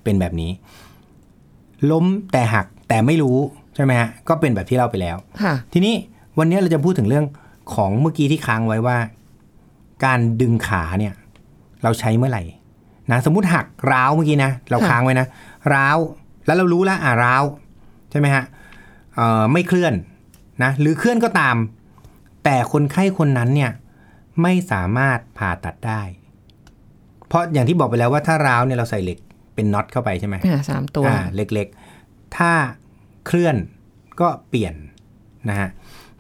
[0.04, 0.52] เป็นแบบนี้
[1.92, 3.38] ล้มแต่หักแต่ไม่รู้
[3.76, 5.96] ใช่ไหมฮะก็เป็นแบบที่เล่าไปแล้วค่ะทีนี้
[6.40, 7.26] วันนี้เราจะพูดถึงเรื่อง
[7.76, 8.98] ของเมื่อกี้ที่ค้างไว้ว่า
[10.06, 11.14] การดึงขาเนี่ย
[11.84, 12.44] เราใช้เมื่อไหร่
[13.12, 15.28] นะสมมุติหักร้าวเมื่อกี้นะเราค่ะค้างไว้นะ
[15.74, 15.98] ร้าว
[16.46, 17.44] แล้วเรารู้แล้วอ่าร้าว
[18.12, 18.44] ใช่ไหมฮะ
[19.16, 19.94] เอ่อไม่เคลื่อน
[20.64, 21.56] นะหรือเคลื่อนก็ตาม
[22.44, 23.72] แต่คนไข้คนนั้นเนี่ย
[24.42, 26.02] ไม่สามารถผ่าตัดได้
[27.28, 29.20] เพราะอย่างที่บอกไปแล้วว่าถ้าร้าวเนี่ยเราใส่เหล็ก
[29.56, 32.52] เป็นน็อตเข้าไปใช่ไหมอ่าสามตัวอ่าเล็กๆ ถ้า
[33.28, 33.56] เคลื่อน
[34.22, 34.74] ก็เปลี่ยน
[35.50, 35.70] นะฮะ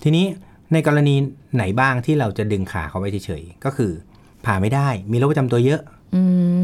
[0.03, 0.25] ทีนี้
[0.73, 1.15] ในกรณี
[1.55, 3.91] ไหนบ้างที่เราจะดึงขาเขาไว้เฉยๆก็คือ
[4.45, 5.81] ผ่าไม่ได้ มีโรคประจำตัวเยอะ
[6.15, 6.21] อื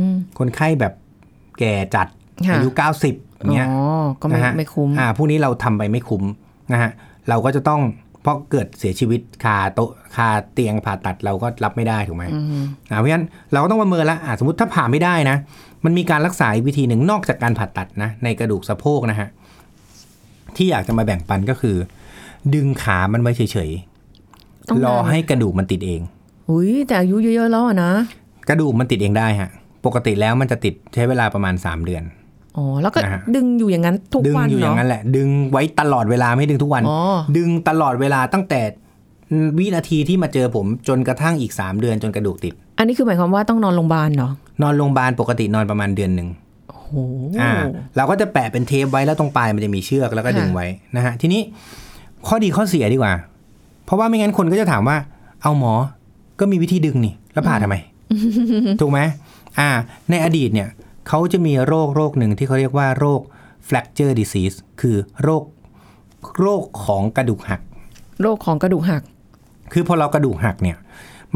[0.08, 0.10] ม
[0.40, 0.94] คนไข้แบบ
[1.60, 2.08] แก่จัด
[2.48, 2.70] ค่ะอายุ
[3.40, 3.78] อย่างเงี้ยอ๋อ
[4.22, 6.24] ก็ไม่นะฮะไม่คุ้มอ่าพวกนี้เราทำไปไม่คุ้ม
[6.74, 6.92] นะฮะ
[7.30, 7.82] เราก็จะต้อง
[8.22, 12.26] เพราะเกิดเสียชีวิตคาโต๊ะคาเตียงผ่าตัดเราก็รับไม่ได้ถูกไหม
[12.90, 15.38] อ่าเพราะฉะนั้นเราก็ต้องประเมินละอ่าสมมติถ้าผ่าไม่ได้นะ
[15.86, 19.28] มันมีการรักษาอีกวิธีหนึ่งนอกจากการผ่าตัดนะ ในกระดูกสะโพกนะฮะ
[20.56, 21.76] ที่อยากจะมาแบ่งปันก็คือ
[22.54, 23.72] ดึงขามันไว้เฉย
[24.70, 26.02] ต้องๆรอนานให้กระดูกมันติดเอง
[26.50, 27.92] อุ้ยแต่อายุเยอะๆแล้วอะนะ
[28.50, 29.50] กระดูกมันติดเองได้ฮะ
[29.86, 32.04] ปกติแล้วมันจะติดใช้เวลาประมาณ 3 เดือน
[32.58, 37.00] อ๋อ แล้วก็นะฮะดึงอยู่อย่างนั้นทุกดึงวันอยู่อย่างเนาะนั้นแหละ ดึงไว้ตลอดเวลาไม่ดึงทุกวันอ๋อ
[37.38, 38.62] ดึงตลอดเวลาตั้งแต่
[39.58, 44.32] วินาทีที่มาเจอผมจนกระทั่งอีก 3 เดือนจนกระดูกติด อันนี้คือหมายความว่าต้องนอนโรงพยาบาลเนาะ
[44.62, 46.30] นอนโรงพยาบาลปกตินอนประมาณเดือนหนึ่ง
[46.70, 46.92] โอ้โห
[47.42, 47.52] อ่า
[47.96, 51.42] เราก็จะแปะเป็นเทปไว้แล้วตรงปลายมันจะมีเชือกแล้วก็ค่ะดึงไว้นะฮะทีนี้
[52.28, 53.14] ข้อดีข้อเสียดีกว่า
[53.86, 54.98] เพราะว่าไม่งั้นคนก็จะถามว่า
[55.44, 55.74] เอาหมอ
[56.40, 57.76] ก็มีวิธีดึงนี่ แล้วผ่าทำไม
[58.82, 59.00] ถูกไหม
[59.60, 59.70] อ่า
[60.10, 60.70] ในอดีตเนี่ย
[61.08, 63.22] เขาจะมีโรคโรคหนึ่งที่เขาเรียกว่าโรค
[63.68, 65.44] fracture disease คือโรค
[66.42, 67.62] โรคของกระดูกหัก
[68.22, 69.04] โรคของกระดูกหัก
[69.74, 70.78] คือพอเรากระดูกหักเนี่ย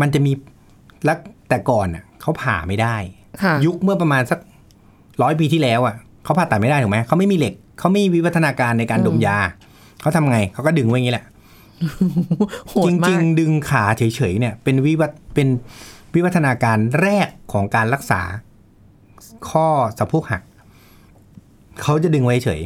[0.01, 0.31] มันจะมี
[1.05, 1.17] แล้ว
[1.49, 2.95] แต่ก่อนน่ะเขาผ่าไม่ได้
[3.43, 4.39] ค่ะยุคเมื่อประมาณสัก
[5.21, 9.37] ร้อยปีที่แล้วอะเขาผ่าตัดไม่ได้ถูกไหมเขาไม่มีเหล็กเขาไม่มีวิวัฒนาการในการดมยา
[10.01, 11.38] เขาทำไงเขาก็ดึงไว้อย่างนี้แหละโห
[12.85, 15.47] จดมาริกงๆ ดึงขาเฉยๆเนี่ย เป็นวิวัฒเป็น
[16.15, 18.21] วิวัฒนาการแรกของการรักษา
[19.49, 19.67] ข้อ
[19.99, 20.41] สะโพกหัก
[21.81, 22.61] เขาจะดึงไว้เฉย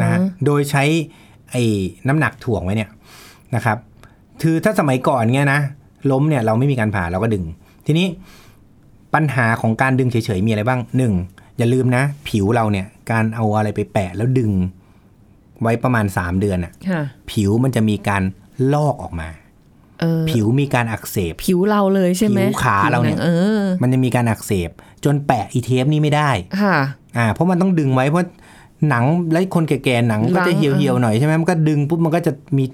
[0.00, 0.84] นะฮะโดยใช้
[1.50, 1.62] ไอ้
[2.08, 2.90] น้ำหนักถ่วงไว้เนี่ย
[3.54, 3.78] นะครับ
[4.42, 5.60] คือถ้าสมัยก่อนเนี่ยนะ
[6.10, 7.44] ล้มเนี่ยเราไม่มีการผ่าเราก็ดึง
[7.86, 8.06] ทีนี้
[9.14, 11.14] ปัญหาของการดึงเฉยๆมีอะไรบ้างหนึ่ง
[11.58, 14.52] อย่าลืมนะ ผิวเราเนี่ย การเอาอะไรไปแปะแล้วดึง
[15.62, 18.22] ไว้ประมาณ3เดือนอะค่ะ ผิวมันจะมีการ
[18.74, 19.28] ลอกออกมา
[20.00, 23.28] เออผิวมีการอักเสบ ผิวเราเลยใช่ไหมผิวขาเราเนี่ยเอ
[23.60, 24.70] อมันจะมีการอักเสบ
[25.04, 26.76] จนแปะอีเทปนี่ไม่ได้ค่ะ
[27.16, 28.26] อ่า เพราะมันต้องดึงไว้เพราะ
[28.88, 32.64] หนังและคนแก่ๆหนังก็จะบางเหี่ยวๆหน่อยใช่ไหมมันก็ดึงปุ๊บมันก็จะมี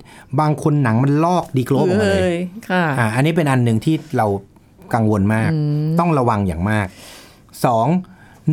[0.40, 2.36] บางคนหนังมันลอก deglove ออกมาเลย
[2.70, 4.26] ค่ะอ่าอันนี้เป็นอันหนึ่งที่เรา
[4.94, 5.50] กังวลมาก
[5.98, 6.86] ต้องระวังอย่างมาก
[7.64, 7.86] สอง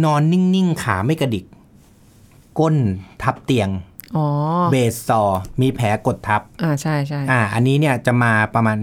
[0.04, 1.46] นอนนิ่งๆขาไม่กระดิก
[2.60, 2.76] ก้น
[3.24, 3.95] ทับเตียงอ๋อ
[4.72, 8.78] bedsore มีแผลกดทับ อ่าใช่ใช่อ่า อันนี้เนี่ยจะมาประมาณ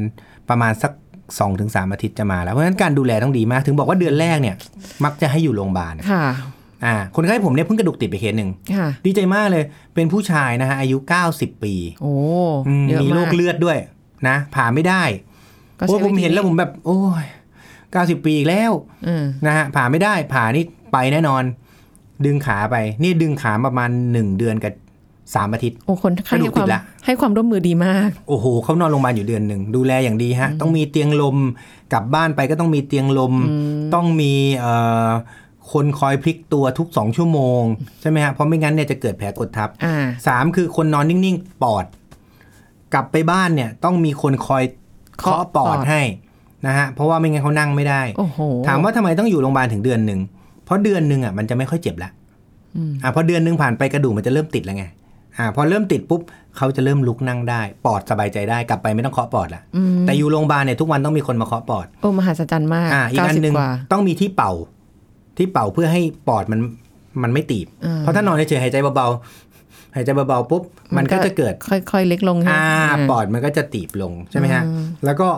[0.48, 0.92] ประมาณสัก
[1.38, 4.56] สองถึงสามอาทิตย์จะมาแล้ว เพราะฉะนั้นการดูแลต้องดีมาก ถึงบอกว่าเดือนแรกเนี่ย
[5.04, 6.24] มักจะให้อยู่โรงพยาบาลค่ะ
[6.84, 9.64] อ่าคนไข้ผมเนี่ยเพิ่งกระดูกติดไปเคสหนึ่งค่ะดีใจมากเลย
[9.94, 10.96] เป็นผู้ชายนะฮะอายุ
[11.30, 12.14] 90 ปี โอ้
[12.68, 13.78] อืมเยอะมีมากโรคเลือดด้วย
[14.28, 15.02] นะผ่าไม่ได้
[15.78, 17.24] ก็โอ้ใช้ผมธีเห็นแล้วผมแบบ โอ้ย
[17.74, 18.72] 90ปีอีกแล้ว
[19.06, 21.42] อืมนะฮะผ่าไม่ได้ผ่านี่ไปแน่นอน
[22.24, 24.72] ดึงขาไป นี่ดึงขาประมาณ1เดือนกับ
[25.36, 31.36] 3อาทิตย์โอ้คนไข้กระดูให้กคติวาดมละให้ความร่วมมือดีมาก โอ้โหเขานอนโรงพยาบาลอยู่เดือนหนึ่งดูแลอย่างดีฮะ ต้องมีเตียงลม
[31.92, 33.34] กลับบ้านไปก็ต้องมีเตียงลม
[33.94, 34.72] ต้องมีเอ่
[35.06, 35.10] อ
[35.72, 37.62] คนคอยพลิกตัวทุกสองชั่วโมง
[38.00, 39.94] ใช่ไหมฮะเพราะไม่งั้นเนี่ยจะเกิดแผลกดทับอ่า
[40.26, 41.84] สามคือคนนอนนิ่งๆ ปอด
[42.94, 44.64] กลับไปบ้านเนี่ย ต้องมีคนคอย
[45.18, 46.02] เคาะเคาะปอปอดดให้
[46.66, 50.20] นะฮะเพราะว่าไม่งั้นเขานั่งไม่ได้โอ้โหถามว่าทำไมต้องอยู่โรงพยาบาลถึงเดือนหนึ่ง
[50.64, 52.10] เพราะเดือนหนึ่งอะมันจะไม่ค่อยเจ็บละ
[53.02, 54.84] อ่าพอเดือนหนึ่งผ่านไปกระดูกมันจะเริ่มติดแล้วไง
[55.38, 56.20] อ่าพอเริ่มติดปุ๊บ
[56.56, 59.62] เขาจะเริ่มลุกนั่งได้ ปอดสบายใจได้กลับไปไม่ต้องเคาะปอดละ
[60.06, 64.52] แต่อยู่โรงพยาบาลเนี่ยทุกวันต้องมีคนมาเคาะปอดโอ้มหัศจรรย์มากอ่าอีกอันหนึ่ง90กว่าต้องมีที่เป่า
[65.38, 66.60] ที่เป่าเพื่อให้ปอดมัน
[67.22, 70.62] มันไม่ตีบอ่าเพราะถ้านอนเฉยๆหายใจเบาๆหายใจเบาๆปุ๊บ
[70.96, 72.66] มันก็จะเกิด ค่อยๆเล็กลงใช่ไหมอ่า
[73.10, 74.62] ปอดมันก็จะตีบลงใช่ไหมฮะ
[75.04, 75.28] แล้วก็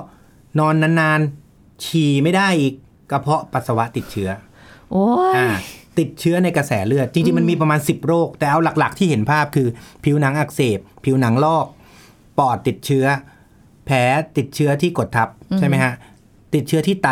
[0.59, 2.75] นอนนานๆฉี่ไม่ได้อีก
[3.11, 4.31] กระเพาะปัสสาวะติดเชื้อ
[4.93, 5.49] โอ้ยอ่า
[5.99, 9.69] ติดเชื้อในกระแสเลือด จริงๆ มันมีประมาณ 10 โรค แต่เอาหลักๆ ที่เห็นภาพคือ
[10.05, 11.67] ผิวหนังอักเสบ ผิวหนังลอก
[12.39, 13.07] ปอดติดเชื้อ
[13.87, 13.99] แผล
[14.37, 15.29] ติดเชื้อที่กดทับ
[15.59, 15.93] ใช่ไหมฮะ
[16.55, 17.11] ติดเชื้อที่ไต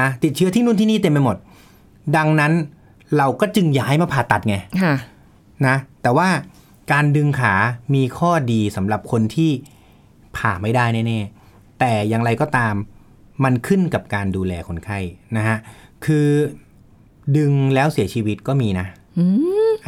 [0.00, 1.36] นะติดเชื้อที่นู่นที่นี่เต็มไปหมด
[2.16, 2.52] ดังนั้น
[3.16, 4.94] เราก็จึงย้ายมาผ่าตัดไงค่ะ
[5.66, 6.28] นะแต่ว่า
[6.92, 7.54] การดึงขา
[7.94, 9.50] มีข้อดีสำหรับคนที่
[10.36, 12.74] ผ่าไม่ได้แน่ๆแต่อย่างไรก็ตาม
[13.44, 14.98] มันขึ้นกับการดูแลคนไข้
[15.36, 15.56] นะฮะ
[16.04, 16.28] คือ
[17.36, 18.86] ดึงแล้วเสียชีวิตก็มีนะ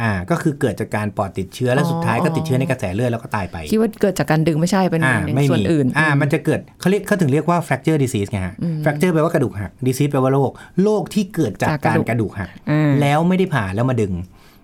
[0.01, 10.51] อ่า ก็คือเกิดจากการปอดติดเชื้อแล้วสุดท้ายก็ติดเชื้อในกระแสเลือดแล้วก็ตายไปคิดว่าเกิดจากการดึงไม่ใช่เป็นอ่าอย่างไม่ส่วนมีอื่น อ่า มันจะเกิดเขาเรียกเขาถึงเรียกว่า fracture disease ไงฮะ fracture แปลว่ากระดูกหัก disease แปลว่าโรค
[10.83, 14.13] โรคที่เกิดจากจากกการระดูกกระดูกหักอ่าแล้วไม่ได้ผ่าแล้วมาดึง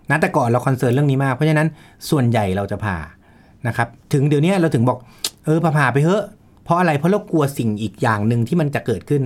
[0.09, 1.67] นะแต่ก่อนเราคอนเซิร์นเรื่องนี้มากเพราะฉะนั้น
[2.09, 2.97] ส่วนใหญ่เราจะผ่า
[3.67, 4.97] นะครับถึงเดี๋ยวนี้เราถึงบอก
[5.45, 6.23] เออผ่าผ่าไปเถอะ
[6.63, 9.23] เพราะอะไรเพราะเรากลัวสิ่งอีกอย่างหนึ่งที่มันจะเกิดขึ้น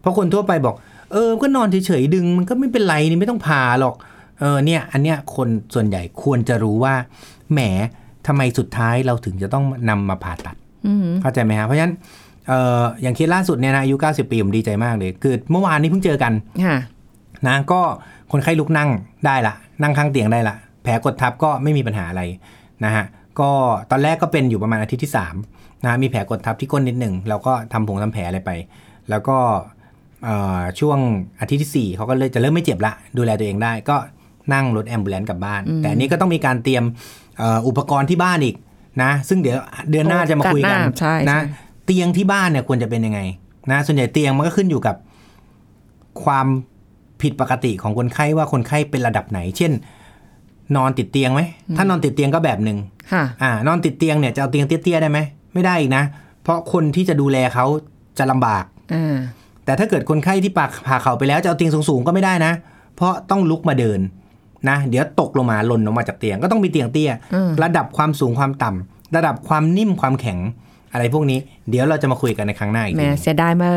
[0.00, 0.74] เพราะคนทั่วไปบอก
[1.12, 3.94] เออก็นอนเฉยๆดึงมันก็ไม่เป็นไรนี่ไม่ต้องผ่าหรอก
[4.40, 6.94] เออเนี่ย อันเนี้ยคนส่วนใหญ่ควรจะรู้ว่า
[7.52, 7.60] แหม
[8.26, 10.56] ทำไมสุดท้ายเราถึงจะต้องนำมาผ่าตัด
[11.22, 11.94] เข้าใจไหมฮะเพราะฉะนั้น
[12.48, 16.32] เอออย่างเคสล่าสุดเนี่ยนะอายุ 90 ปีผมดีใจมากเลย คือเมื่อวานนี้เพิ่งเจอกัน
[16.64, 16.76] ค่ะ
[17.48, 17.80] นะก็
[18.32, 18.90] คนไข้ลุกนั่ง
[19.26, 22.22] ได้ละ นั่งข้างเตียงได้ละแผผลกดทับก็ไม่มีปัญหาอะไร
[22.84, 23.04] นะฮะ
[23.40, 23.50] ก็
[23.90, 25.12] ตอนแรกก็เป็นอยู่ประมาณอาทิตย์ที่
[25.48, 28.50] 3นะมีแผลกดทับที่ก้นนิดหนึ่งเราก็ทำผงทำแผลอะไรไป
[29.10, 29.77] แล้วก็เอ่อ
[30.80, 30.98] ช่วง
[31.40, 33.96] อาทิตย์ที่ 4 เขาก็เลยจะเริ่มไม่เจ็บละ ดูแลตัวเองได้ก็
[34.52, 36.84] นั่งรถแอมบูเลนต์กลับบ้าน แต่อันนี้ก็ต้องมีการเตรียม
[37.38, 38.56] เอ่ออุปกรณ์ที่บ้านอีก
[39.02, 39.56] นะ ซึ่งเดี๋ยว
[39.90, 41.50] เดือนหน้าจะมาคุยกันโอกาสหน้าใช่นะใช่
[41.86, 43.20] เตียงที่บ้านเนี่ยควรจะเป็นยังไง
[43.70, 44.96] นะส่วนใหญ่เตียงมันก็ขึ้นอยู่กับ
[46.24, 46.46] ความ
[47.22, 49.72] ผิดปกติของคนไข้ว่าคนไข้เป็นระดับไหน เช่น
[50.76, 51.40] นอนติดเตียงไหม
[51.76, 52.78] ถ้านอนติดเตียงก็แบบหนึ่ง
[53.12, 55.18] ค่ะอ่านอนติดเตียงเนี่ยจะเอาเตียงเตี้ยๆได้ไหม
[55.54, 56.04] ไม่ได้อีกนะ
[56.42, 57.66] เพราะคนที่จะดูแลเขา
[58.18, 59.16] จะลำบากอ่า
[59.68, 62.52] แต่ถ้าเกิดคนไข้ที่ปากผ่าเข่าไปแล้วจะเอาเตียงสูงๆก็ไม่ได้นะ
[62.96, 64.00] เพราะต้องลุกมาเดิน
[64.68, 70.38] นะ เดี๋ยวตกลงมาหล่นลงมาจากเตียงก็ต้องมีเตียงเตี้ยอืมระดับความสูงความต่ำระดับความนิ่มความแข็ง
[70.92, 71.38] อะไรพวกนี้
[71.70, 73.70] เดี๋ยวเราจะมาคุยกันในครั้งหน้าอีกแหมทีเสียดายมา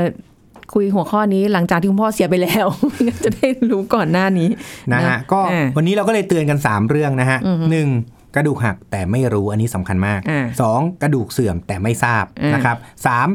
[0.74, 2.66] คุยหัวข้อนี้หลังจากที่คุณพ่อเสียไปแล้ว
[3.06, 4.50] งั้นจะได้รู้ก่อนหน้านี้
[4.94, 7.90] นะฮะก็อ่าวันนี้เราก็เลยเตือนกัน 3 เรื่องนะฮะอือฮึหนึ่ง
[8.36, 13.28] กระดูกหักแต่ไม่รู้อันนี้สำคัญมากอ่าสองกระดูกเสื่อมแต่ไม่ทราบอ่านนะครับสาม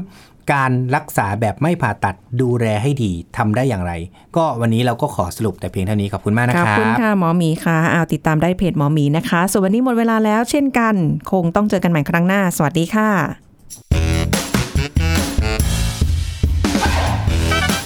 [0.53, 3.93] การรักษาแบบไม่ผ่าตัดดูแลให้ดีทำได้อย่างไร
[4.37, 10.95] ก็วันนี้เราก็ขอสรุปแต่เพียงเท่านี้ขอบคุณมากนะขอบครัคุณบค่ะหมอหมีค่ะเอาติดตามได้เพจหมอหมีนะคะ ส่วนวันนี้หมดเวลาแล้วเช่นกัน
[11.33, 13.11] คงต้องเจอกันใหม่ครั้งหน้า สวัสดีค่ะ